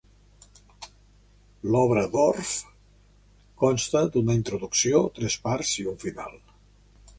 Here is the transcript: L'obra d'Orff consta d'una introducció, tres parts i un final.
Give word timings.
L'obra 1.73 2.05
d'Orff 2.15 2.55
consta 3.65 4.03
d'una 4.17 4.39
introducció, 4.41 5.05
tres 5.21 5.39
parts 5.47 5.77
i 5.85 5.89
un 5.95 6.05
final. 6.09 6.45